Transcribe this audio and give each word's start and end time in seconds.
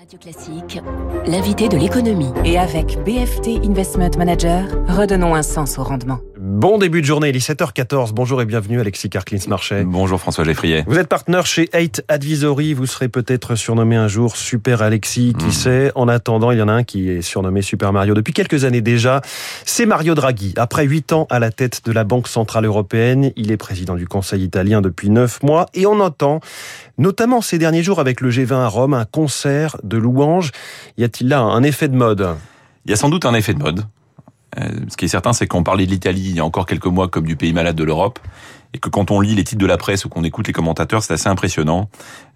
Radio 0.00 0.18
Classique, 0.18 0.80
l'invité 1.26 1.68
de 1.68 1.76
l'économie. 1.76 2.32
Et 2.46 2.56
avec 2.56 2.96
BFT 3.04 3.62
Investment 3.62 4.16
Manager, 4.16 4.64
redonnons 4.88 5.34
un 5.34 5.42
sens 5.42 5.78
au 5.78 5.82
rendement. 5.82 6.20
Bon 6.52 6.78
début 6.78 7.00
de 7.00 7.06
journée, 7.06 7.28
il 7.28 7.36
est 7.36 7.48
7h14. 7.48 8.10
Bonjour 8.12 8.42
et 8.42 8.44
bienvenue 8.44 8.80
Alexis 8.80 9.08
Carclins-Marchais. 9.08 9.84
Bonjour 9.84 10.18
François 10.18 10.42
Geffrier. 10.42 10.82
Vous 10.88 10.98
êtes 10.98 11.06
partenaire 11.06 11.46
chez 11.46 11.70
8 11.72 12.02
Advisory, 12.08 12.74
vous 12.74 12.86
serez 12.86 13.08
peut-être 13.08 13.54
surnommé 13.54 13.94
un 13.94 14.08
jour 14.08 14.36
Super 14.36 14.82
Alexis, 14.82 15.32
qui 15.38 15.52
sait. 15.52 15.92
En 15.94 16.08
attendant, 16.08 16.50
il 16.50 16.58
y 16.58 16.62
en 16.62 16.66
a 16.66 16.72
un 16.72 16.82
qui 16.82 17.08
est 17.08 17.22
surnommé 17.22 17.62
Super 17.62 17.92
Mario 17.92 18.14
depuis 18.14 18.32
quelques 18.32 18.64
années 18.64 18.80
déjà. 18.80 19.20
C'est 19.64 19.86
Mario 19.86 20.16
Draghi. 20.16 20.52
Après 20.56 20.84
8 20.84 21.12
ans 21.12 21.28
à 21.30 21.38
la 21.38 21.52
tête 21.52 21.82
de 21.84 21.92
la 21.92 22.02
Banque 22.02 22.26
Centrale 22.26 22.64
Européenne, 22.64 23.30
il 23.36 23.52
est 23.52 23.56
président 23.56 23.94
du 23.94 24.08
Conseil 24.08 24.42
italien 24.42 24.80
depuis 24.80 25.08
9 25.08 25.44
mois 25.44 25.66
et 25.72 25.86
on 25.86 26.00
entend, 26.00 26.40
notamment 26.98 27.42
ces 27.42 27.58
derniers 27.58 27.84
jours 27.84 28.00
avec 28.00 28.20
le 28.20 28.28
G20 28.32 28.54
à 28.54 28.66
Rome, 28.66 28.94
un 28.94 29.04
concert 29.04 29.76
de 29.84 29.98
louanges. 29.98 30.50
Y 30.98 31.04
a-t-il 31.04 31.28
là 31.28 31.42
un 31.42 31.62
effet 31.62 31.86
de 31.86 31.94
mode? 31.94 32.26
Il 32.86 32.90
y 32.90 32.94
a 32.94 32.96
sans 32.96 33.08
doute 33.08 33.24
un 33.24 33.34
effet 33.34 33.54
de 33.54 33.60
mode. 33.60 33.84
Euh, 34.58 34.68
ce 34.88 34.96
qui 34.96 35.04
est 35.04 35.08
certain, 35.08 35.32
c'est 35.32 35.46
qu'on 35.46 35.62
parlait 35.62 35.86
de 35.86 35.90
l'Italie 35.90 36.26
il 36.30 36.36
y 36.36 36.40
a 36.40 36.44
encore 36.44 36.66
quelques 36.66 36.86
mois 36.86 37.08
comme 37.08 37.26
du 37.26 37.36
pays 37.36 37.52
malade 37.52 37.76
de 37.76 37.84
l'Europe 37.84 38.18
et 38.72 38.78
que 38.78 38.88
quand 38.88 39.10
on 39.10 39.20
lit 39.20 39.34
les 39.34 39.44
titres 39.44 39.60
de 39.60 39.66
la 39.66 39.76
presse 39.76 40.04
ou 40.04 40.08
qu'on 40.08 40.22
écoute 40.24 40.46
les 40.46 40.52
commentateurs, 40.52 41.02
c'est 41.02 41.12
assez 41.12 41.28
impressionnant. 41.28 41.88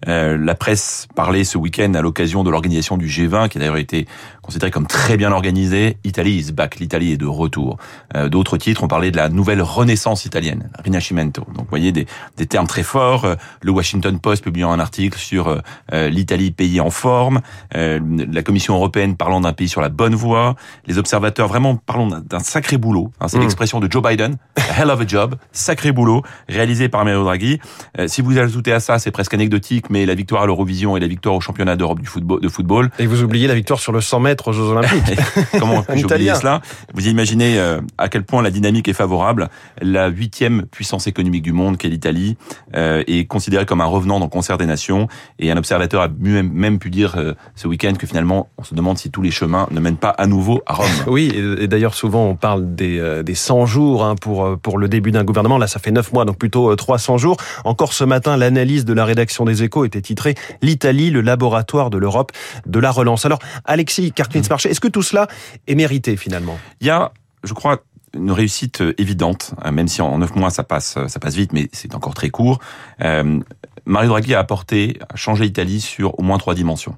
Euh, 0.07 0.37
la 0.37 0.53
presse 0.55 1.07
parlait 1.15 1.43
ce 1.43 1.57
week-end 1.57 1.93
à 1.93 2.01
l'occasion 2.01 2.43
de 2.43 2.49
l'organisation 2.49 2.97
du 2.97 3.07
G20, 3.07 3.47
qui 3.49 3.57
a 3.57 3.59
d'ailleurs 3.59 3.77
été 3.77 4.05
considéré 4.41 4.69
comme 4.69 4.85
très 4.85 5.17
bien 5.17 5.31
organisé. 5.31 5.97
Italie 6.03 6.35
is 6.37 6.51
back, 6.51 6.77
l'Italie 6.79 7.13
est 7.13 7.17
de 7.17 7.25
retour. 7.25 7.77
Euh, 8.15 8.27
D'autres 8.29 8.57
titres 8.57 8.83
ont 8.83 8.87
parlé 8.87 9.11
de 9.11 9.17
la 9.17 9.29
nouvelle 9.29 9.61
renaissance 9.61 10.25
italienne, 10.25 10.69
Rinascimento. 10.83 11.41
Donc 11.53 11.63
vous 11.63 11.69
voyez 11.69 11.91
des, 11.91 12.05
des 12.37 12.45
termes 12.45 12.67
très 12.67 12.83
forts. 12.83 13.25
Euh, 13.25 13.35
le 13.61 13.71
Washington 13.71 14.19
Post 14.19 14.43
publiant 14.43 14.71
un 14.71 14.79
article 14.79 15.17
sur 15.17 15.47
euh, 15.93 16.09
l'Italie 16.09 16.51
pays 16.51 16.81
en 16.81 16.89
forme, 16.89 17.41
euh, 17.75 17.99
la 18.31 18.43
Commission 18.43 18.75
européenne 18.75 19.15
parlant 19.15 19.39
d'un 19.41 19.53
pays 19.53 19.69
sur 19.69 19.81
la 19.81 19.89
bonne 19.89 20.15
voie, 20.15 20.55
les 20.85 20.97
observateurs 20.97 21.47
vraiment 21.47 21.75
parlons 21.77 22.07
d'un 22.07 22.39
sacré 22.39 22.77
boulot. 22.77 23.11
Hein, 23.21 23.27
c'est 23.29 23.37
Mm. 23.37 23.41
l'expression 23.41 23.79
de 23.79 23.91
Joe 23.91 24.03
Biden, 24.03 24.37
a 24.57 24.81
hell 24.81 24.89
of 24.91 24.99
a 25.01 25.07
job, 25.07 25.35
sacré 25.51 25.91
boulot 25.91 26.23
réalisé 26.47 26.89
par 26.89 27.05
Mario 27.05 27.23
Draghi. 27.23 27.59
Euh, 27.99 28.07
si 28.07 28.21
vous 28.21 28.37
ajoutez 28.37 28.71
à 28.71 28.79
ça, 28.79 28.99
c'est 28.99 29.11
presque 29.11 29.33
anecdotique, 29.33 29.89
mais 29.89 30.05
la 30.05 30.15
victoire 30.15 30.43
à 30.43 30.45
l'Eurovision 30.45 30.97
et 30.97 30.99
la 30.99 31.07
victoire 31.07 31.35
au 31.35 31.41
championnat 31.41 31.75
d'Europe 31.75 31.99
du 31.99 32.07
football, 32.07 32.41
de 32.41 32.49
football, 32.49 32.89
Et 32.99 33.07
vous 33.07 33.23
oubliez 33.23 33.47
la 33.47 33.55
victoire 33.55 33.79
sur 33.79 33.91
le 33.91 34.01
100 34.01 34.19
mètres 34.19 34.47
aux 34.49 34.53
Jeux 34.53 34.63
Olympiques. 34.63 35.19
comment 35.59 35.83
j'ai 35.95 36.05
oublié 36.05 36.35
cela? 36.35 36.61
Vous 36.93 37.07
imaginez 37.07 37.57
euh, 37.57 37.81
à 37.97 38.09
quel 38.09 38.23
point 38.23 38.41
la 38.41 38.51
dynamique 38.51 38.87
est 38.87 38.93
favorable. 38.93 39.49
La 39.81 40.07
huitième 40.07 40.65
puissance 40.65 41.07
économique 41.07 41.43
du 41.43 41.53
monde, 41.53 41.77
qu'est 41.77 41.89
l'Italie, 41.89 42.37
euh, 42.75 43.03
est 43.07 43.25
considérée 43.25 43.65
comme 43.65 43.81
un 43.81 43.85
revenant 43.85 44.19
dans 44.19 44.25
le 44.25 44.29
concert 44.29 44.57
des 44.57 44.65
nations. 44.65 45.07
Et 45.39 45.51
un 45.51 45.57
observateur 45.57 46.01
a 46.01 46.07
même, 46.07 46.51
même 46.51 46.79
pu 46.79 46.89
dire 46.89 47.15
ce 47.55 47.67
week-end 47.67 47.93
que 47.93 48.07
finalement, 48.07 48.49
on 48.57 48.63
se 48.63 48.75
demande 48.75 48.97
si 48.97 49.11
tous 49.11 49.21
les 49.21 49.31
chemins 49.31 49.67
ne 49.71 49.79
mènent 49.79 49.97
pas 49.97 50.09
à 50.09 50.27
nouveau 50.27 50.61
à 50.65 50.73
Rome. 50.73 50.87
Oui, 51.07 51.31
et 51.59 51.67
d'ailleurs 51.67 51.93
souvent 51.93 52.25
on 52.25 52.35
parle 52.35 52.75
des, 52.75 53.21
des 53.23 53.35
100 53.35 53.65
jours 53.65 54.03
hein, 54.03 54.15
pour, 54.15 54.57
pour 54.59 54.77
le 54.77 54.87
début 54.87 55.11
d'un 55.11 55.23
gouvernement. 55.23 55.57
Là, 55.57 55.67
ça 55.67 55.79
fait 55.79 55.91
9 55.91 56.13
mois, 56.13 56.14
donc 56.23 56.37
plutôt 56.37 56.71
euh, 56.71 56.77
300 56.77 57.17
jours. 57.17 57.35
Encore 57.65 57.91
ce 57.91 58.05
matin, 58.05 58.37
l'analyse 58.37 58.85
de 58.85 58.93
la 58.93 59.03
rédaction 59.03 59.43
des 59.43 59.63
Échos 59.63 59.83
était 59.83 60.01
titrée 60.01 60.35
«L'Italie, 60.61 61.09
le 61.09 61.19
laboratoire 61.19 61.89
de 61.89 61.97
l'Europe 61.97 62.31
de 62.65 62.79
la 62.79 62.91
relance». 62.91 63.25
Alors, 63.25 63.39
Alexis 63.65 64.13
Carclins-Marchais, 64.13 64.69
est-ce 64.69 64.79
que 64.79 64.87
tout 64.87 65.03
cela 65.03 65.27
est 65.67 65.75
mérité 65.75 66.15
finalement? 66.15 66.57
Il 66.79 66.87
y 66.87 66.91
a, 66.91 67.11
je 67.43 67.53
crois, 67.53 67.81
une 68.15 68.31
réussite 68.31 68.81
euh, 68.81 68.93
évidente, 68.97 69.53
euh, 69.63 69.71
même 69.71 69.87
si 69.87 70.01
en 70.01 70.17
neuf 70.17 70.35
mois 70.35 70.49
ça 70.49 70.63
passe, 70.63 70.95
euh, 70.97 71.07
ça 71.07 71.19
passe 71.19 71.35
vite, 71.35 71.53
mais 71.53 71.69
c'est 71.73 71.95
encore 71.95 72.13
très 72.13 72.29
court. 72.29 72.59
Euh, 73.01 73.39
Mario 73.85 74.09
Draghi 74.09 74.33
a 74.33 74.39
apporté, 74.39 74.97
a 75.09 75.15
changé 75.15 75.43
l'Italie 75.43 75.81
sur 75.81 76.17
au 76.19 76.23
moins 76.23 76.37
trois 76.37 76.55
dimensions. 76.55 76.95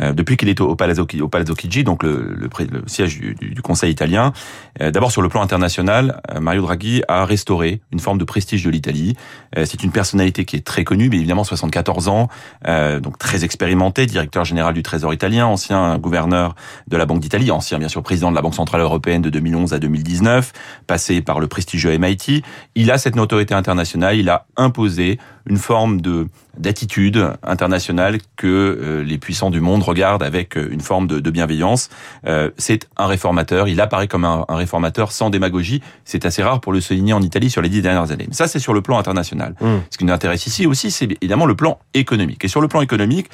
Euh, 0.00 0.12
depuis 0.12 0.36
qu'il 0.36 0.48
est 0.48 0.60
au 0.60 0.74
Palazzo, 0.76 1.06
Chigi, 1.56 1.84
donc 1.84 2.02
le, 2.02 2.36
siège 2.86 3.18
du, 3.18 3.62
Conseil 3.62 3.92
italien, 3.92 4.32
euh, 4.80 4.90
d'abord 4.90 5.12
sur 5.12 5.22
le 5.22 5.28
plan 5.28 5.42
international, 5.42 6.20
euh, 6.30 6.40
Mario 6.40 6.62
Draghi 6.62 7.02
a 7.08 7.24
restauré 7.24 7.80
une 7.92 8.00
forme 8.00 8.18
de 8.18 8.24
prestige 8.24 8.64
de 8.64 8.70
l'Italie. 8.70 9.16
Euh, 9.56 9.64
c'est 9.66 9.82
une 9.82 9.92
personnalité 9.92 10.44
qui 10.44 10.56
est 10.56 10.66
très 10.66 10.84
connue, 10.84 11.08
mais 11.08 11.16
évidemment 11.16 11.44
74 11.44 12.08
ans, 12.08 12.28
donc 13.02 13.18
très 13.18 13.44
expérimenté, 13.44 14.06
directeur 14.06 14.44
général 14.44 14.74
du 14.74 14.82
Trésor 14.82 15.12
italien, 15.12 15.46
ancien 15.46 15.98
gouverneur 15.98 16.54
de 16.88 16.96
la 16.96 17.06
Banque 17.06 17.20
d'Italie, 17.20 17.50
ancien 17.50 17.78
bien 17.78 17.88
sûr 17.88 18.02
président 18.02 18.30
de 18.30 18.36
la 18.36 18.42
Banque 18.42 18.54
centrale 18.54 18.80
européenne 18.80 19.22
de 19.22 19.30
2011 19.30 19.72
à 19.74 19.78
2019, 19.78 20.52
passé 20.86 21.22
par 21.22 21.40
le 21.40 21.46
prestigieux 21.46 21.96
MIT. 21.98 22.42
Il 22.74 22.90
a 22.90 22.98
cette 22.98 23.16
notoriété 23.16 23.54
internationale, 23.54 24.16
il 24.16 24.28
a 24.28 24.46
imposé 24.56 25.18
une 25.46 25.58
forme 25.58 26.00
de 26.00 26.26
d'attitude 26.58 27.32
internationale 27.42 28.18
que 28.36 28.46
euh, 28.46 29.02
les 29.02 29.16
puissants 29.16 29.50
du 29.50 29.60
monde 29.60 29.82
regardent 29.82 30.22
avec 30.22 30.58
euh, 30.58 30.68
une 30.70 30.82
forme 30.82 31.06
de, 31.06 31.18
de 31.18 31.30
bienveillance. 31.30 31.88
Euh, 32.26 32.50
c'est 32.58 32.88
un 32.98 33.06
réformateur, 33.06 33.68
il 33.68 33.80
apparaît 33.80 34.06
comme 34.06 34.26
un, 34.26 34.44
un 34.48 34.56
réformateur 34.56 35.12
sans 35.12 35.30
démagogie. 35.30 35.80
C'est 36.04 36.26
assez 36.26 36.42
rare 36.42 36.60
pour 36.60 36.74
le 36.74 36.82
souligner 36.82 37.14
en 37.14 37.22
Italie 37.22 37.48
sur 37.48 37.62
les 37.62 37.70
dix 37.70 37.80
dernières 37.80 38.10
années. 38.12 38.26
Mais 38.28 38.34
ça, 38.34 38.48
c'est 38.48 38.58
sur 38.58 38.74
le 38.74 38.82
plan 38.82 38.98
international. 38.98 39.54
Mm. 39.60 39.66
Ce 39.88 39.96
qui 39.96 40.04
nous 40.04 40.12
intéresse 40.12 40.46
ici 40.46 40.66
aussi, 40.66 40.90
c'est 40.90 41.08
évidemment 41.22 41.46
le 41.46 41.54
plan 41.54 41.78
économique. 41.94 42.44
Et 42.44 42.48
sur 42.48 42.60
le 42.60 42.68
plan 42.68 42.82
économique, 42.82 43.28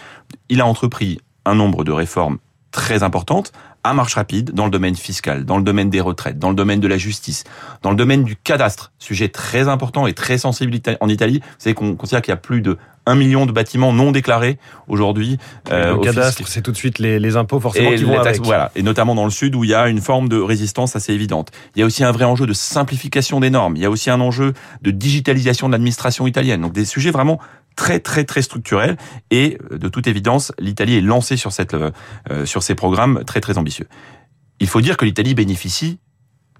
il 0.48 0.60
a 0.60 0.66
entrepris 0.66 1.18
un 1.44 1.56
nombre 1.56 1.82
de 1.82 1.90
réformes 1.90 2.38
très 2.70 3.02
importantes 3.02 3.52
à 3.84 3.94
marche 3.94 4.14
rapide 4.14 4.50
dans 4.52 4.64
le 4.64 4.70
domaine 4.70 4.96
fiscal, 4.96 5.44
dans 5.44 5.56
le 5.56 5.62
domaine 5.62 5.88
des 5.88 6.00
retraites, 6.00 6.38
dans 6.38 6.50
le 6.50 6.54
domaine 6.56 6.80
de 6.80 6.88
la 6.88 6.98
justice, 6.98 7.44
dans 7.82 7.90
le 7.90 7.96
domaine 7.96 8.24
du 8.24 8.36
cadastre, 8.36 8.92
sujet 8.98 9.28
très 9.28 9.68
important 9.68 10.06
et 10.06 10.14
très 10.14 10.36
sensible 10.36 10.76
en 11.00 11.08
Italie. 11.08 11.40
Vous 11.40 11.54
savez 11.58 11.74
qu'on 11.74 11.94
considère 11.94 12.20
qu'il 12.20 12.32
y 12.32 12.34
a 12.34 12.38
plus 12.38 12.60
de 12.60 12.76
1 13.06 13.14
million 13.14 13.46
de 13.46 13.52
bâtiments 13.52 13.92
non 13.92 14.10
déclarés 14.10 14.58
aujourd'hui. 14.88 15.38
euh, 15.70 15.92
Le 15.92 15.94
au 15.94 16.00
cadastre, 16.00 16.46
c'est 16.46 16.60
tout 16.60 16.72
de 16.72 16.76
suite 16.76 16.98
les, 16.98 17.18
les 17.18 17.36
impôts 17.36 17.60
forcément 17.60 17.90
Et 17.90 17.96
qui 17.96 18.04
vont 18.04 18.16
taxes, 18.16 18.26
avec. 18.26 18.42
voilà, 18.42 18.70
et 18.74 18.82
notamment 18.82 19.14
dans 19.14 19.24
le 19.24 19.30
sud 19.30 19.54
où 19.54 19.64
il 19.64 19.70
y 19.70 19.74
a 19.74 19.88
une 19.88 20.00
forme 20.00 20.28
de 20.28 20.38
résistance 20.38 20.94
assez 20.94 21.14
évidente. 21.14 21.50
Il 21.74 21.80
y 21.80 21.82
a 21.82 21.86
aussi 21.86 22.04
un 22.04 22.12
vrai 22.12 22.24
enjeu 22.24 22.46
de 22.46 22.52
simplification 22.52 23.40
des 23.40 23.48
normes. 23.48 23.76
Il 23.76 23.82
y 23.82 23.86
a 23.86 23.90
aussi 23.90 24.10
un 24.10 24.20
enjeu 24.20 24.52
de 24.82 24.90
digitalisation 24.90 25.68
de 25.68 25.72
l'administration 25.72 26.26
italienne. 26.26 26.60
Donc 26.60 26.72
des 26.72 26.84
sujets 26.84 27.10
vraiment 27.12 27.38
très 27.78 28.00
très 28.00 28.24
très 28.24 28.42
structurels. 28.42 28.96
Et 29.30 29.56
euh, 29.72 29.78
de 29.78 29.88
toute 29.88 30.06
évidence, 30.08 30.52
l'Italie 30.58 30.96
est 30.96 31.00
lancée 31.00 31.36
sur 31.36 31.52
cette 31.52 31.74
euh, 31.74 31.90
euh, 32.30 32.44
sur 32.44 32.62
ces 32.62 32.74
programmes 32.74 33.22
très 33.24 33.40
très 33.40 33.56
ambitieux. 33.56 33.86
Il 34.60 34.66
faut 34.66 34.80
dire 34.80 34.96
que 34.96 35.04
l'Italie 35.04 35.34
bénéficie 35.34 36.00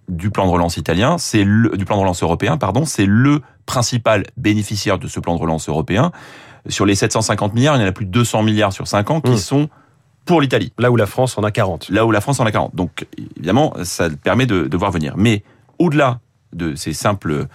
du 0.08 0.30
plan 0.30 0.46
de 0.46 0.52
relance 0.52 0.76
italien, 0.78 1.18
c'est 1.18 1.44
le 1.44 1.76
du 1.76 1.84
plan 1.84 1.96
de 1.96 2.00
relance 2.00 2.22
européen, 2.22 2.56
pardon, 2.56 2.84
c'est 2.86 3.04
le 3.04 3.42
principal 3.66 4.24
bénéficiaire 4.38 4.98
de 4.98 5.08
ce 5.08 5.20
plan 5.20 5.34
de 5.34 5.40
relance 5.40 5.68
européen. 5.68 6.12
Sur 6.68 6.86
les 6.86 6.94
750 6.94 7.52
milliards, 7.52 7.76
il 7.76 7.82
y 7.82 7.84
en 7.84 7.88
a 7.88 7.92
plus 7.92 8.06
de 8.06 8.10
200 8.10 8.42
milliards 8.44 8.72
sur 8.72 8.86
5 8.86 9.10
ans 9.10 9.20
qui 9.20 9.32
Mmh. 9.32 9.36
sont 9.36 9.68
pour 10.24 10.40
l'Italie 10.40 10.72
Là 10.78 10.90
où 10.90 10.96
la 10.96 11.06
France 11.06 11.36
en 11.36 11.42
a 11.42 11.50
40. 11.50 11.88
là 11.90 12.06
où 12.06 12.10
la 12.12 12.20
France 12.20 12.38
en 12.40 12.46
a 12.46 12.52
40. 12.52 12.74
Donc 12.76 13.06
évidemment, 13.36 13.74
ça 13.82 14.08
permet 14.10 14.46
de, 14.46 14.68
de 14.68 14.76
voir 14.76 14.92
venir. 14.92 15.14
Mais 15.16 15.42
au-delà 15.78 16.20
de 16.52 16.74
ces 16.74 16.92
simples 16.92 17.32
euh, 17.32 17.46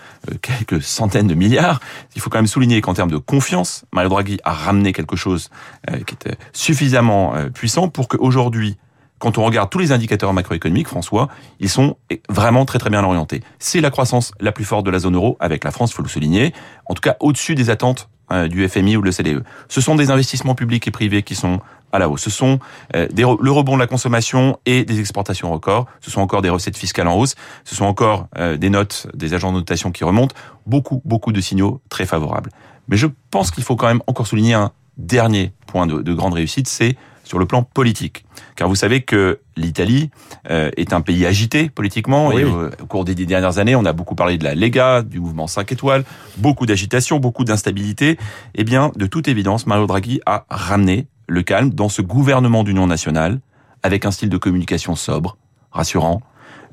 quelques 0.41 0.81
centaines 0.81 1.27
de 1.27 1.33
milliards, 1.33 1.79
il 2.15 2.21
faut 2.21 2.29
quand 2.29 2.37
même 2.37 2.47
souligner 2.47 2.81
qu'en 2.81 2.93
termes 2.93 3.11
de 3.11 3.17
confiance, 3.17 3.85
Mario 3.91 4.09
Draghi 4.09 4.39
a 4.43 4.53
ramené 4.53 4.93
quelque 4.93 5.15
chose 5.15 5.49
euh, 5.89 5.97
qui 6.05 6.15
était 6.15 6.37
suffisamment 6.51 7.35
euh, 7.35 7.49
puissant 7.49 7.89
pour 7.89 8.07
qu'aujourd'hui, 8.07 8.77
quand 9.19 9.37
on 9.37 9.45
regarde 9.45 9.69
tous 9.69 9.79
les 9.79 9.91
indicateurs 9.91 10.33
macroéconomiques, 10.33 10.87
François, 10.87 11.29
ils 11.59 11.69
sont 11.69 11.95
vraiment 12.27 12.65
très 12.65 12.77
très 12.77 12.89
bien 12.89 13.03
orientés. 13.03 13.41
C'est 13.57 13.79
la 13.79 13.89
croissance 13.89 14.33
la 14.41 14.51
plus 14.51 14.65
forte 14.65 14.85
de 14.85 14.91
la 14.91 14.99
zone 14.99 15.15
euro 15.15 15.37
avec 15.39 15.63
la 15.63 15.71
France, 15.71 15.91
il 15.91 15.93
faut 15.95 16.03
le 16.03 16.09
souligner. 16.09 16.53
En 16.87 16.93
tout 16.93 17.01
cas, 17.01 17.15
au-dessus 17.21 17.55
des 17.55 17.69
attentes 17.69 18.09
du 18.49 18.67
FMI 18.67 18.97
ou 18.97 19.01
de 19.01 19.05
l'OCDE. 19.05 19.43
Ce 19.67 19.79
sont 19.79 19.93
des 19.93 20.09
investissements 20.09 20.55
publics 20.55 20.87
et 20.87 20.91
privés 20.91 21.21
qui 21.21 21.35
sont 21.35 21.59
à 21.93 21.99
la 21.99 22.09
hausse. 22.09 22.23
Ce 22.23 22.29
sont 22.29 22.59
euh, 22.95 23.07
des 23.13 23.23
re- 23.23 23.37
le 23.41 23.51
rebond 23.51 23.75
de 23.75 23.79
la 23.79 23.87
consommation 23.87 24.57
et 24.65 24.83
des 24.83 24.99
exportations 24.99 25.49
records. 25.51 25.85
Ce 26.01 26.11
sont 26.11 26.19
encore 26.19 26.41
des 26.41 26.49
recettes 26.49 26.75
fiscales 26.77 27.07
en 27.07 27.15
hausse. 27.15 27.35
Ce 27.63 27.75
sont 27.75 27.85
encore 27.85 28.27
euh, 28.37 28.57
des 28.57 28.69
notes 28.69 29.07
des 29.13 29.33
agents 29.33 29.51
de 29.53 29.57
notation 29.59 29.91
qui 29.91 30.03
remontent. 30.03 30.35
Beaucoup, 30.65 31.01
beaucoup 31.05 31.31
de 31.31 31.39
signaux 31.39 31.79
très 31.89 32.05
favorables. 32.05 32.49
Mais 32.89 32.97
je 32.97 33.07
pense 33.31 33.51
qu'il 33.51 33.63
faut 33.63 33.77
quand 33.77 33.87
même 33.87 34.01
encore 34.07 34.27
souligner 34.27 34.55
un 34.55 34.71
dernier 34.97 35.53
point 35.67 35.87
de, 35.87 36.01
de 36.01 36.13
grande 36.13 36.33
réussite, 36.33 36.67
c'est 36.67 36.97
sur 37.23 37.39
le 37.39 37.45
plan 37.45 37.63
politique. 37.63 38.25
Car 38.57 38.67
vous 38.67 38.75
savez 38.75 39.01
que 39.01 39.39
l'Italie 39.55 40.09
euh, 40.51 40.69
est 40.75 40.91
un 40.91 40.99
pays 40.99 41.25
agité 41.25 41.69
politiquement. 41.69 42.27
Oui, 42.27 42.41
et 42.41 42.43
oui. 42.43 42.51
euh, 42.53 42.69
au 42.81 42.85
cours 42.85 43.05
des 43.05 43.15
dix 43.15 43.25
dernières 43.25 43.59
années, 43.59 43.75
on 43.77 43.85
a 43.85 43.93
beaucoup 43.93 44.13
parlé 44.13 44.37
de 44.37 44.43
la 44.43 44.55
Lega, 44.55 45.01
du 45.03 45.21
mouvement 45.21 45.47
5 45.47 45.71
étoiles, 45.71 46.03
beaucoup 46.37 46.65
d'agitation, 46.65 47.19
beaucoup 47.19 47.45
d'instabilité. 47.45 48.17
Eh 48.55 48.65
bien, 48.65 48.91
de 48.97 49.05
toute 49.05 49.29
évidence, 49.29 49.65
Mario 49.67 49.87
Draghi 49.87 50.19
a 50.25 50.45
ramené 50.49 51.07
le 51.33 51.41
calme 51.41 51.71
dans 51.71 51.89
ce 51.89 52.01
gouvernement 52.01 52.63
d'union 52.63 52.87
nationale, 52.87 53.39
avec 53.81 54.05
un 54.05 54.11
style 54.11 54.29
de 54.29 54.37
communication 54.37 54.95
sobre, 54.95 55.37
rassurant, 55.71 56.21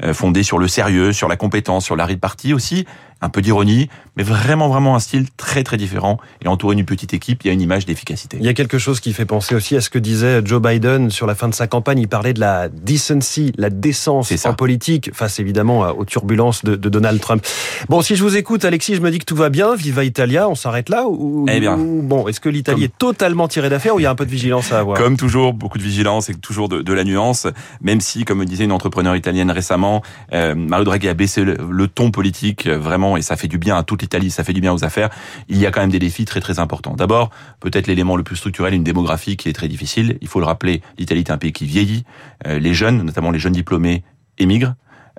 euh, 0.02 0.14
fondé 0.14 0.42
sur 0.42 0.58
le 0.58 0.68
sérieux, 0.68 1.12
sur 1.12 1.28
la 1.28 1.36
compétence, 1.36 1.84
sur 1.84 1.96
la 1.96 2.06
répartie 2.06 2.52
aussi, 2.52 2.86
un 3.20 3.28
peu 3.28 3.42
d'ironie, 3.42 3.88
mais 4.16 4.22
vraiment, 4.22 4.68
vraiment 4.68 4.96
un 4.96 4.98
style 4.98 5.26
très, 5.36 5.62
très 5.62 5.76
différent. 5.76 6.18
Et 6.42 6.48
entouré 6.48 6.74
d'une 6.76 6.86
petite 6.86 7.14
équipe, 7.14 7.44
il 7.44 7.48
y 7.48 7.50
a 7.50 7.52
une 7.52 7.60
image 7.60 7.86
d'efficacité. 7.86 8.38
Il 8.40 8.46
y 8.46 8.48
a 8.48 8.54
quelque 8.54 8.78
chose 8.78 9.00
qui 9.00 9.12
fait 9.12 9.26
penser 9.26 9.54
aussi 9.54 9.76
à 9.76 9.80
ce 9.80 9.90
que 9.90 9.98
disait 9.98 10.40
Joe 10.44 10.60
Biden 10.60 11.10
sur 11.10 11.26
la 11.26 11.34
fin 11.34 11.48
de 11.48 11.54
sa 11.54 11.66
campagne. 11.66 11.98
Il 11.98 12.08
parlait 12.08 12.32
de 12.32 12.40
la 12.40 12.68
decency, 12.68 13.52
la 13.56 13.70
décence 13.70 14.32
en 14.46 14.54
politique, 14.54 15.10
face 15.14 15.38
évidemment 15.38 15.80
aux 15.90 16.04
turbulences 16.04 16.64
de, 16.64 16.76
Donald 16.76 17.20
Trump. 17.20 17.44
Bon, 17.88 18.02
si 18.02 18.16
je 18.16 18.22
vous 18.22 18.36
écoute, 18.36 18.64
Alexis, 18.64 18.96
je 18.96 19.00
me 19.00 19.10
dis 19.10 19.18
que 19.18 19.24
tout 19.24 19.36
va 19.36 19.48
bien. 19.48 19.74
Viva 19.74 20.04
Italia, 20.04 20.48
on 20.48 20.54
s'arrête 20.54 20.88
là 20.88 21.06
ou, 21.06 21.46
eh 21.48 21.60
bien, 21.60 21.76
bon, 21.78 22.26
est-ce 22.26 22.40
que 22.40 22.48
l'Italie 22.48 22.84
est 22.84 22.98
totalement 22.98 23.48
tirée 23.48 23.70
d'affaire 23.70 23.94
ou 23.94 24.00
il 24.00 24.04
y 24.04 24.06
a 24.06 24.10
un 24.10 24.14
peu 24.14 24.26
de 24.26 24.30
vigilance 24.30 24.72
à 24.72 24.80
avoir? 24.80 24.98
Comme 24.98 25.16
toujours, 25.16 25.52
beaucoup 25.52 25.78
de 25.78 25.82
vigilance 25.82 26.28
et 26.28 26.34
toujours 26.34 26.68
de, 26.68 26.92
la 26.92 27.04
nuance. 27.04 27.46
Même 27.80 28.00
si, 28.00 28.24
comme 28.24 28.38
me 28.38 28.44
disait 28.44 28.64
une 28.64 28.72
entrepreneur 28.72 29.14
italienne 29.14 29.50
récemment, 29.50 30.02
euh, 30.32 30.54
Mario 30.54 30.84
Draghi 30.84 31.08
a 31.08 31.14
baissé 31.14 31.44
le, 31.44 31.88
ton 31.88 32.10
politique 32.10 32.66
euh, 32.66 32.78
et 33.16 33.22
ça 33.22 33.36
fait 33.36 33.48
du 33.48 33.58
bien 33.58 33.76
à 33.76 33.82
toute 33.82 34.02
l'Italie, 34.02 34.30
ça 34.30 34.44
fait 34.44 34.52
du 34.52 34.60
bien 34.60 34.72
aux 34.72 34.84
affaires. 34.84 35.10
Il 35.48 35.58
y 35.58 35.66
a 35.66 35.70
quand 35.70 35.80
même 35.80 35.90
des 35.90 35.98
défis 35.98 36.24
très 36.24 36.40
très 36.40 36.58
importants. 36.58 36.94
D'abord, 36.94 37.30
peut-être 37.60 37.86
l'élément 37.86 38.16
le 38.16 38.22
plus 38.22 38.36
structurel, 38.36 38.74
une 38.74 38.84
démographie 38.84 39.36
qui 39.36 39.48
est 39.48 39.52
très 39.52 39.68
difficile. 39.68 40.18
Il 40.20 40.28
faut 40.28 40.40
le 40.40 40.46
rappeler, 40.46 40.82
l'Italie 40.98 41.20
est 41.20 41.30
un 41.30 41.38
pays 41.38 41.52
qui 41.52 41.66
vieillit. 41.66 42.04
Euh, 42.46 42.58
les 42.58 42.74
jeunes, 42.74 43.02
notamment 43.02 43.30
les 43.30 43.38
jeunes 43.38 43.52
diplômés, 43.52 44.04
émigrent. 44.38 44.74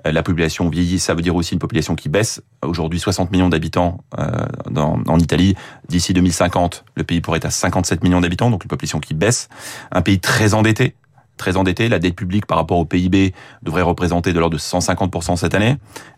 Euh, 0.06 0.12
la 0.12 0.22
population 0.22 0.68
vieillit, 0.68 0.98
ça 0.98 1.14
veut 1.14 1.22
dire 1.22 1.36
aussi 1.36 1.54
une 1.54 1.58
population 1.58 1.94
qui 1.94 2.08
baisse. 2.08 2.42
Aujourd'hui, 2.62 2.98
60 2.98 3.30
millions 3.30 3.48
d'habitants 3.48 4.04
euh, 4.18 4.46
en 4.76 5.18
Italie. 5.18 5.54
D'ici 5.88 6.12
2050, 6.12 6.84
le 6.94 7.04
pays 7.04 7.20
pourrait 7.20 7.38
être 7.38 7.46
à 7.46 7.50
57 7.50 8.02
millions 8.02 8.20
d'habitants, 8.20 8.50
donc 8.50 8.64
une 8.64 8.68
population 8.68 9.00
qui 9.00 9.14
baisse. 9.14 9.48
Un 9.90 10.02
pays 10.02 10.18
très 10.18 10.54
endetté, 10.54 10.94
très 11.36 11.56
endetté. 11.56 11.88
La 11.88 11.98
dette 11.98 12.14
publique 12.14 12.46
par 12.46 12.58
rapport 12.58 12.78
au 12.78 12.84
PIB 12.84 13.34
devrait 13.62 13.82
représenter 13.82 14.32
de 14.32 14.38
l'ordre 14.38 14.56
de 14.56 14.60
150% 14.60 15.36
cette 15.36 15.54
année. 15.54 15.76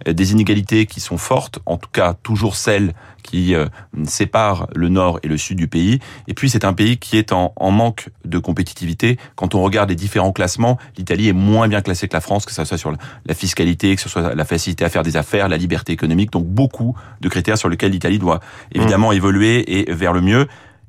Euh, 0.09 0.13
des 0.13 0.33
inégalités 0.33 0.87
qui 0.87 1.01
sont 1.01 1.19
fortes, 1.19 1.59
en 1.67 1.77
tout 1.77 1.89
cas 1.93 2.15
toujours 2.23 2.57
celles 2.57 2.95
qui 3.23 3.55
euh, 3.55 3.67
séparent 4.05 4.69
le 4.75 4.89
nord 4.89 5.19
et 5.23 5.29
le 5.29 5.39
sud 5.39 5.57
du 5.57 5.67
pays. 5.67 5.99
Et 6.29 6.35
puis 6.35 6.51
c'est 6.51 6.65
un 6.65 6.75
pays 6.75 6.99
qui 6.99 7.17
est 7.17 7.33
en, 7.33 7.53
manque 7.71 8.11
de 8.25 8.39
compétitivité. 8.39 9.19
Quand 9.35 9.55
on 9.55 9.63
regarde 9.63 9.89
les 9.89 9.97
différents 9.97 10.33
classements, 10.33 10.79
l'Italie 10.97 11.29
est 11.29 11.33
moins 11.33 11.67
bien 11.69 11.81
classée 11.81 12.07
que 12.07 12.15
la 12.15 12.21
France, 12.21 12.45
que 12.45 12.53
ce 12.53 12.65
soit 12.65 12.79
sur 12.79 12.93
la 12.93 13.35
fiscalité, 13.35 13.97
que 13.97 14.03
ce 14.03 14.09
soit 14.09 14.35
la 14.35 14.45
facilité 14.45 14.85
à 14.85 14.91
faire 14.91 15.03
des 15.03 15.17
affaires, 15.17 15.49
la 15.49 15.57
liberté 15.57 15.93
économique. 15.93 16.31
Donc 16.31 16.47
beaucoup 16.47 16.95
de 17.21 17.29
critères 17.29 17.59
sur 17.59 17.69
lesquels 17.69 17.93
l'Italie 17.93 18.19
doit 18.19 18.41
évidemment 18.73 19.11
mmh. 19.11 19.17
évoluer 19.17 19.81
et 19.81 19.93
vers 19.93 20.13
le 20.13 20.21
mieux. 20.21 20.47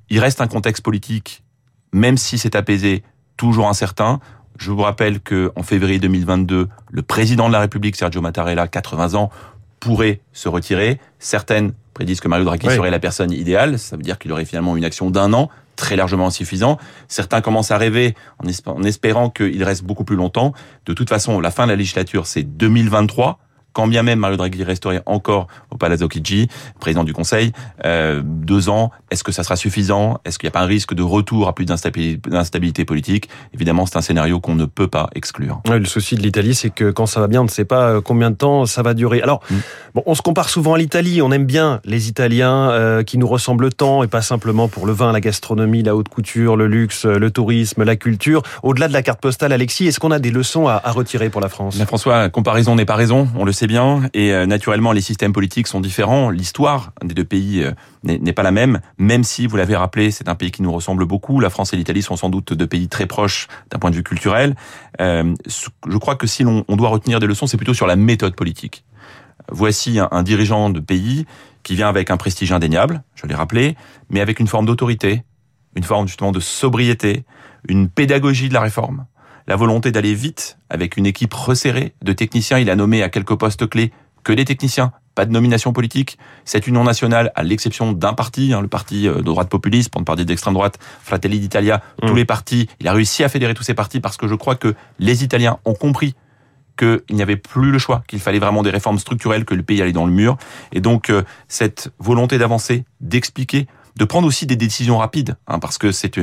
Il 0.10 0.20
reste 0.20 0.42
un 0.42 0.48
contexte 0.48 0.84
politique, 0.84 1.44
même 1.94 2.18
si 2.18 2.38
c'est 2.38 2.56
apaisé, 2.56 3.04
toujours 3.38 3.68
incertain. 3.68 4.20
Je 4.58 4.72
vous 4.72 4.82
rappelle 4.82 5.20
que 5.20 5.52
en 5.56 5.64
février 5.64 6.00
2022, 6.00 6.70
le 6.90 7.02
président 7.02 7.48
de 7.48 7.54
la 7.54 7.60
République, 7.60 7.96
Sergio 7.96 8.22
Mattarella, 8.22 8.68
80 8.68 9.16
ans, 9.16 9.30
pourrait 9.80 10.22
se 10.34 10.48
retirer. 10.50 11.00
Certaines 11.20 11.74
prédisent 11.94 12.20
que 12.20 12.28
Mario 12.28 12.46
Draghi 12.46 12.70
serait 12.70 12.92
la 12.92 13.00
personne 13.00 13.32
idéale. 13.32 13.80
Ça 13.80 13.96
veut 13.96 14.04
dire 14.04 14.18
qu'il 14.18 14.32
aurait 14.32 14.46
finalement 14.46 14.76
une 14.78 14.86
action 14.86 15.10
d'un 15.10 15.34
an, 15.34 15.50
très 15.76 15.96
largement 15.96 16.28
insuffisant. 16.28 16.78
Certains 17.08 17.42
commencent 17.42 17.72
à 17.72 17.78
rêver 17.78 18.16
en 18.40 18.84
espérant 18.84 19.30
qu'il 19.30 19.64
reste 19.64 19.84
beaucoup 19.84 20.04
plus 20.04 20.16
longtemps. 20.16 20.54
De 20.86 20.94
toute 20.94 21.10
façon, 21.10 21.40
la 21.40 21.52
fin 21.52 21.66
de 21.66 21.72
la 21.72 21.76
législature, 21.76 22.28
c'est 22.28 22.44
2023 22.44 23.40
quand 23.76 23.88
bien 23.88 24.04
même 24.04 24.20
Mario 24.20 24.38
Draghi 24.38 24.64
resterait 24.64 25.04
encore 25.06 25.48
au 25.70 25.76
Palazzo 25.76 26.08
Chigi, 26.10 26.48
président 26.80 27.04
du 27.04 27.12
Conseil, 27.12 27.52
euh, 27.84 28.22
deux 28.24 28.70
ans, 28.70 28.90
est-ce 29.12 29.22
que 29.22 29.34
ça 29.34 29.44
sera 29.44 29.58
suffisant? 29.58 30.20
Est-ce 30.24 30.40
qu'il 30.40 30.48
n'y 30.48 30.52
a 30.52 30.58
pas 30.58 30.62
un 30.62 30.66
risque 30.66 30.94
de 30.94 31.04
retour 31.04 31.50
à 31.50 31.54
plus 31.54 31.66
d'instabilité 31.66 32.86
politique? 32.86 33.30
Évidemment, 33.54 33.86
c'est 33.86 33.98
un 33.98 34.02
scénario 34.02 34.40
qu'on 34.40 34.56
ne 34.56 34.64
peut 34.64 34.88
pas 34.88 35.10
exclure. 35.14 35.62
le 35.70 35.84
souci 35.84 36.16
de 36.16 36.22
l'Italie, 36.22 36.56
c'est 36.56 36.70
que 36.70 36.90
quand 36.90 37.06
ça 37.06 37.20
va 37.20 37.28
bien, 37.28 37.42
on 37.42 37.44
ne 37.44 37.50
sait 37.50 37.66
pas 37.66 37.90
euh, 37.90 38.02
combien 38.02 38.32
de 38.32 38.38
temps 38.38 38.66
ça 38.66 38.82
va 38.82 38.94
durer. 38.94 39.22
Alors, 39.22 39.42
mm. 39.50 39.56
bon, 39.96 40.04
on 40.06 40.16
se 40.16 40.22
compare 40.22 40.48
souvent 40.48 40.76
à 40.76 40.78
l'Italie, 40.78 41.22
on 41.22 41.34
aime 41.34 41.46
bien 41.46 41.82
les 41.84 42.08
Italiens 42.08 42.72
euh, 42.72 43.04
qui 43.04 43.18
nous 43.18 43.28
ressemblent 43.28 43.74
tant, 43.74 44.04
et 44.04 44.08
pas 44.08 44.22
simplement 44.22 44.70
pour 44.70 44.88
le 44.88 44.94
vin, 44.94 45.12
la 45.12 45.20
gastronomie, 45.20 45.84
la 45.84 45.98
haute 45.98 46.08
couture, 46.08 46.56
le 46.56 46.68
luxe, 46.68 47.04
le 47.04 47.30
tourisme, 47.30 47.84
la 47.84 47.98
culture. 47.98 48.42
Au-delà 48.64 48.88
de 48.88 48.94
la 48.94 49.04
carte 49.04 49.20
postale, 49.20 49.52
Alexis, 49.52 49.88
est-ce 49.88 50.00
qu'on 50.00 50.12
a 50.12 50.20
des 50.20 50.32
leçons 50.32 50.70
à, 50.70 50.82
à 50.82 50.92
retirer 50.92 51.30
pour 51.30 51.42
la 51.42 51.50
France? 51.50 51.78
François, 51.84 52.30
comparaison 52.30 52.76
n'est 52.76 52.86
pas 52.86 52.96
raison, 52.96 53.28
on 53.36 53.44
le 53.44 53.52
sait 53.52 53.65
bien. 53.68 54.10
Et 54.14 54.32
euh, 54.32 54.46
naturellement, 54.46 54.92
les 54.92 55.02
systèmes 55.02 55.34
politiques 55.34 55.68
sont 55.68 55.80
différents. 55.80 56.30
L'histoire 56.30 56.94
des 57.04 57.14
deux 57.14 57.24
pays 57.24 57.64
euh, 57.64 57.72
n'est 58.04 58.34
pas 58.34 58.44
la 58.44 58.52
même, 58.52 58.82
même 58.98 59.24
si, 59.24 59.48
vous 59.48 59.58
l'avez 59.58 59.76
rappelé, 59.76 60.12
c'est 60.12 60.30
un 60.30 60.36
pays 60.36 60.52
qui 60.52 60.62
nous 60.62 60.72
ressemble 60.72 61.06
beaucoup. 61.06 61.40
La 61.40 61.50
France 61.50 61.74
et 61.74 61.78
l'Italie 61.78 62.02
sont 62.02 62.16
sans 62.16 62.30
doute 62.30 62.54
deux 62.54 62.68
pays 62.68 62.88
très 62.88 63.06
proches 63.06 63.48
d'un 63.72 63.80
point 63.80 63.92
de 63.92 63.96
vue 63.96 64.04
culturel. 64.04 64.56
Euh, 65.02 65.34
je 65.48 65.98
crois 65.98 66.16
que 66.16 66.28
si 66.28 66.44
l'on 66.44 66.64
doit 66.70 66.90
retenir 66.90 67.20
des 67.20 67.28
leçons, 67.28 67.48
c'est 67.48 67.58
plutôt 67.58 67.74
sur 67.74 67.88
la 67.88 67.96
méthode 67.96 68.36
politique. 68.36 68.84
Voici 69.52 70.00
un, 70.00 70.24
dirigeant 70.24 70.70
de 70.70 70.80
pays 70.80 71.26
qui 71.64 71.76
vient 71.76 71.90
avec 71.90 72.10
un 72.10 72.18
prestige 72.18 72.52
indéniable, 72.52 73.04
je 73.16 73.28
l'ai 73.28 73.36
rappelé, 73.36 73.76
mais 74.10 74.22
avec 74.22 74.40
une 74.40 74.48
forme 74.48 74.66
d'autorité, 74.66 75.24
une 75.76 75.84
forme 75.84 76.08
justement 76.08 76.32
de 76.32 76.40
sobriété, 76.40 77.26
une 77.68 77.90
pédagogie 77.90 78.50
de 78.50 78.54
la 78.54 78.62
réforme 78.62 79.06
la 79.48 79.56
volonté 79.56 79.92
d'aller 79.92 80.14
vite 80.14 80.58
avec 80.70 80.98
une 80.98 81.06
équipe 81.06 81.34
resserrée 81.34 81.94
de 82.02 82.14
techniciens. 82.14 82.60
Il 82.60 82.70
a 82.70 82.76
nommé 82.76 83.04
à 83.04 83.10
quelques 83.10 83.36
postes 83.36 83.68
clés 83.68 83.92
que 84.24 84.34
des 84.34 84.46
techniciens, 84.46 84.92
pas 85.14 85.26
de 85.26 85.32
nomination 85.32 85.72
politique. 85.72 86.18
Cette 86.44 86.68
union 86.68 86.84
nationale, 86.84 87.32
à 87.36 87.44
l'exception 87.44 87.94
d'un 87.94 88.14
parti, 88.14 88.54
hein, 88.54 88.62
le 88.62 88.68
parti 88.68 89.08
euh, 89.08 89.18
de 89.18 89.22
droite 89.22 89.50
populiste, 89.50 89.90
pour 89.90 90.02
ne 90.02 90.06
pas 90.06 90.16
dire 90.16 90.26
d'extrême 90.26 90.54
droite, 90.54 90.80
Fratelli 91.04 91.40
d'Italia, 91.40 91.82
tous 92.02 92.14
mm. 92.14 92.18
les 92.18 92.26
partis, 92.26 92.70
il 92.80 92.88
a 92.88 92.94
réussi 92.94 93.24
à 93.24 93.30
fédérer 93.30 93.54
tous 93.54 93.64
ces 93.64 93.74
partis 93.74 94.00
parce 94.00 94.18
que 94.18 94.28
je 94.28 94.36
crois 94.36 94.56
que 94.56 94.76
les 95.00 95.24
Italiens 95.24 95.60
ont 95.64 95.76
compris 95.76 96.16
qu'il 96.78 97.02
n'y 97.12 97.22
avait 97.22 97.38
plus 97.38 97.72
le 97.72 97.80
choix, 97.80 98.04
qu'il 98.08 98.20
fallait 98.20 98.40
vraiment 98.40 98.64
des 98.64 98.70
réformes 98.70 99.00
structurelles, 99.00 99.46
que 99.46 99.56
le 99.56 99.64
pays 99.64 99.82
allait 99.82 99.94
dans 99.94 100.06
le 100.06 100.12
mur. 100.12 100.38
Et 100.74 100.82
donc, 100.82 101.10
euh, 101.10 101.24
cette 101.48 101.94
volonté 102.00 102.38
d'avancer, 102.38 102.84
d'expliquer, 103.00 103.68
de 103.96 104.04
prendre 104.06 104.28
aussi 104.28 104.46
des 104.46 104.58
décisions 104.58 104.98
rapides, 104.98 105.38
hein, 105.48 105.60
parce 105.60 105.78
que 105.78 105.92
c'est 105.92 106.20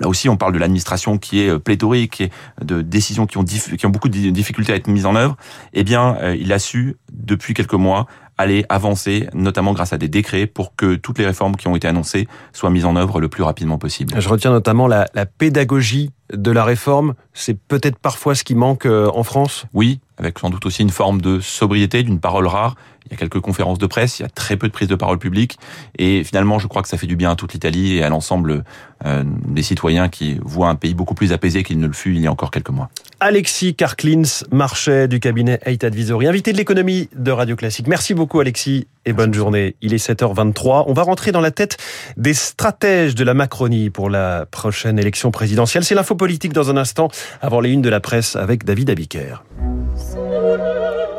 Là 0.00 0.08
aussi, 0.08 0.28
on 0.28 0.36
parle 0.36 0.52
de 0.52 0.58
l'administration 0.58 1.18
qui 1.18 1.40
est 1.40 1.48
euh, 1.48 1.58
pléthorique, 1.58 2.20
et 2.20 2.30
de 2.62 2.82
décisions 2.82 3.26
qui 3.26 3.38
ont, 3.38 3.44
qui 3.44 3.86
ont 3.86 3.90
beaucoup 3.90 4.08
de 4.08 4.30
difficultés 4.30 4.72
à 4.72 4.76
être 4.76 4.88
mises 4.88 5.06
en 5.06 5.14
œuvre. 5.14 5.36
Eh 5.72 5.84
bien, 5.84 6.16
euh, 6.20 6.36
il 6.38 6.52
a 6.52 6.58
su, 6.58 6.96
depuis 7.12 7.54
quelques 7.54 7.74
mois, 7.74 8.06
aller 8.36 8.64
avancer, 8.68 9.28
notamment 9.32 9.72
grâce 9.72 9.92
à 9.92 9.98
des 9.98 10.08
décrets, 10.08 10.46
pour 10.46 10.74
que 10.74 10.96
toutes 10.96 11.18
les 11.18 11.26
réformes 11.26 11.56
qui 11.56 11.68
ont 11.68 11.76
été 11.76 11.86
annoncées 11.86 12.26
soient 12.52 12.70
mises 12.70 12.84
en 12.84 12.96
œuvre 12.96 13.20
le 13.20 13.28
plus 13.28 13.42
rapidement 13.42 13.78
possible. 13.78 14.14
Je 14.20 14.28
retiens 14.28 14.50
notamment 14.50 14.88
la, 14.88 15.06
la 15.14 15.26
pédagogie 15.26 16.10
de 16.32 16.50
la 16.50 16.64
réforme. 16.64 17.14
C'est 17.32 17.58
peut-être 17.58 17.98
parfois 17.98 18.34
ce 18.34 18.44
qui 18.44 18.54
manque 18.54 18.86
euh, 18.86 19.10
en 19.14 19.22
France? 19.22 19.66
Oui, 19.74 20.00
avec 20.18 20.38
sans 20.38 20.50
doute 20.50 20.64
aussi 20.66 20.82
une 20.82 20.90
forme 20.90 21.20
de 21.20 21.40
sobriété, 21.40 22.02
d'une 22.02 22.20
parole 22.20 22.46
rare. 22.46 22.76
Il 23.06 23.12
y 23.12 23.14
a 23.14 23.18
quelques 23.18 23.40
conférences 23.40 23.78
de 23.78 23.86
presse, 23.86 24.18
il 24.18 24.22
y 24.22 24.24
a 24.24 24.30
très 24.30 24.56
peu 24.56 24.66
de 24.66 24.72
prise 24.72 24.88
de 24.88 24.94
parole 24.94 25.18
publique. 25.18 25.58
Et 25.98 26.24
finalement, 26.24 26.58
je 26.58 26.66
crois 26.66 26.80
que 26.80 26.88
ça 26.88 26.96
fait 26.96 27.06
du 27.06 27.16
bien 27.16 27.32
à 27.32 27.36
toute 27.36 27.52
l'Italie 27.52 27.96
et 27.96 28.02
à 28.02 28.08
l'ensemble 28.08 28.64
euh, 29.04 29.24
des 29.48 29.62
citoyens 29.62 30.08
qui 30.08 30.38
voient 30.42 30.70
un 30.70 30.74
pays 30.74 30.94
beaucoup 30.94 31.14
plus 31.14 31.32
apaisé 31.32 31.62
qu'il 31.62 31.78
ne 31.78 31.86
le 31.86 31.92
fut 31.92 32.14
il 32.14 32.20
y 32.20 32.26
a 32.26 32.32
encore 32.32 32.50
quelques 32.50 32.70
mois. 32.70 32.88
Alexis 33.20 33.74
Karklins, 33.74 34.44
marchait 34.50 35.08
du 35.08 35.20
cabinet 35.20 35.60
Eight 35.66 35.84
Advisory, 35.84 36.26
invité 36.26 36.52
de 36.52 36.56
l'économie 36.56 37.10
de 37.14 37.30
Radio 37.30 37.56
Classique. 37.56 37.88
Merci 37.88 38.14
beaucoup 38.14 38.40
Alexis 38.40 38.86
et 39.06 39.12
bonne 39.12 39.34
journée. 39.34 39.76
Il 39.82 39.92
est 39.92 40.04
7h23. 40.04 40.84
On 40.86 40.94
va 40.94 41.02
rentrer 41.02 41.32
dans 41.32 41.40
la 41.40 41.50
tête 41.50 41.76
des 42.16 42.34
stratèges 42.34 43.14
de 43.14 43.24
la 43.24 43.34
Macronie 43.34 43.90
pour 43.90 44.08
la 44.08 44.46
prochaine 44.46 44.98
élection 44.98 45.30
présidentielle. 45.30 45.84
C'est 45.84 45.94
l'info 45.94 46.13
politique 46.16 46.52
dans 46.52 46.70
un 46.70 46.76
instant 46.76 47.08
avant 47.40 47.60
les 47.60 47.70
unes 47.70 47.82
de 47.82 47.88
la 47.88 48.00
presse 48.00 48.36
avec 48.36 48.64
David 48.64 48.90
Abiker. 48.90 49.42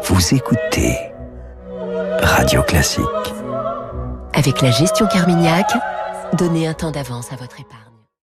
Vous 0.03 0.33
écoutez 0.33 0.97
Radio 2.21 2.61
Classique. 2.63 3.03
Avec 4.33 4.61
la 4.61 4.71
gestion 4.71 5.07
Carmignac, 5.07 5.71
donnez 6.33 6.67
un 6.67 6.73
temps 6.73 6.91
d'avance 6.91 7.31
à 7.31 7.35
votre 7.35 7.59
épargne. 7.59 7.84